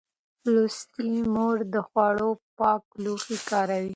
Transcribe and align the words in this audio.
لوستې 0.53 1.09
مور 1.33 1.57
د 1.73 1.75
خوړو 1.87 2.29
پاک 2.57 2.83
لوښي 3.03 3.37
کاروي. 3.49 3.89